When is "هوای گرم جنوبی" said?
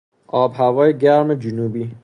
0.55-1.95